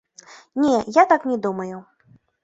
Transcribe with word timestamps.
Не, 0.61 0.71
я 0.95 1.03
так 1.11 1.27
не 1.31 1.37
думаю. 1.45 1.83